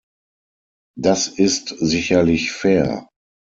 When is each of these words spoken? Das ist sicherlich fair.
Das 0.99 1.27
ist 1.27 1.75
sicherlich 1.79 2.51
fair. 2.53 3.07